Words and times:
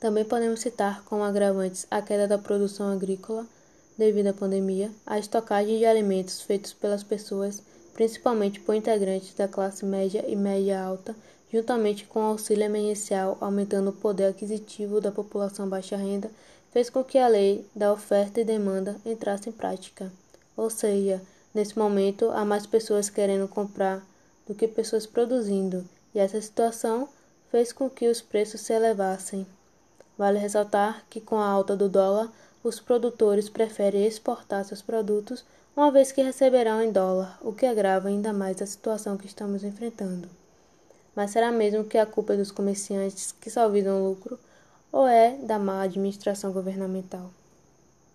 Também 0.00 0.24
podemos 0.24 0.60
citar 0.60 1.04
como 1.04 1.22
agravantes 1.22 1.86
a 1.90 2.00
queda 2.00 2.26
da 2.26 2.38
produção 2.38 2.90
agrícola 2.90 3.46
devido 3.98 4.28
à 4.28 4.32
pandemia, 4.32 4.90
a 5.04 5.18
estocagem 5.18 5.78
de 5.78 5.84
alimentos 5.84 6.40
feitos 6.40 6.72
pelas 6.72 7.02
pessoas, 7.02 7.62
principalmente 7.92 8.58
por 8.60 8.74
integrantes 8.74 9.34
da 9.34 9.46
classe 9.46 9.84
média 9.84 10.24
e 10.26 10.34
média 10.34 10.82
alta, 10.82 11.14
juntamente 11.52 12.06
com 12.06 12.20
o 12.20 12.30
auxílio 12.30 12.64
emergencial 12.64 13.36
aumentando 13.42 13.90
o 13.90 13.92
poder 13.92 14.24
aquisitivo 14.24 15.02
da 15.02 15.12
população 15.12 15.68
baixa 15.68 15.98
renda, 15.98 16.30
fez 16.70 16.88
com 16.88 17.04
que 17.04 17.18
a 17.18 17.28
lei 17.28 17.66
da 17.76 17.92
oferta 17.92 18.40
e 18.40 18.44
demanda 18.44 18.96
entrasse 19.04 19.50
em 19.50 19.52
prática. 19.52 20.10
Ou 20.56 20.70
seja, 20.70 21.20
nesse 21.52 21.78
momento 21.78 22.30
há 22.30 22.42
mais 22.42 22.64
pessoas 22.64 23.10
querendo 23.10 23.46
comprar 23.46 24.02
do 24.46 24.54
que 24.54 24.66
pessoas 24.66 25.04
produzindo, 25.04 25.84
e 26.14 26.18
essa 26.18 26.40
situação 26.40 27.06
fez 27.50 27.70
com 27.70 27.90
que 27.90 28.08
os 28.08 28.22
preços 28.22 28.62
se 28.62 28.72
elevassem. 28.72 29.46
Vale 30.20 30.38
ressaltar 30.38 31.02
que, 31.08 31.18
com 31.18 31.36
a 31.36 31.46
alta 31.46 31.74
do 31.74 31.88
dólar, 31.88 32.30
os 32.62 32.78
produtores 32.78 33.48
preferem 33.48 34.04
exportar 34.04 34.62
seus 34.66 34.82
produtos, 34.82 35.42
uma 35.74 35.90
vez 35.90 36.12
que 36.12 36.20
receberão 36.20 36.82
em 36.82 36.92
dólar, 36.92 37.38
o 37.40 37.54
que 37.54 37.64
agrava 37.64 38.08
ainda 38.08 38.30
mais 38.30 38.60
a 38.60 38.66
situação 38.66 39.16
que 39.16 39.24
estamos 39.24 39.64
enfrentando. 39.64 40.28
Mas 41.16 41.30
será 41.30 41.50
mesmo 41.50 41.84
que 41.84 41.96
a 41.96 42.04
culpa 42.04 42.34
é 42.34 42.36
dos 42.36 42.50
comerciantes 42.50 43.32
que 43.32 43.48
só 43.48 43.66
visam 43.70 44.04
lucro 44.04 44.38
ou 44.92 45.08
é 45.08 45.36
da 45.36 45.58
má 45.58 45.80
administração 45.80 46.52
governamental? 46.52 47.30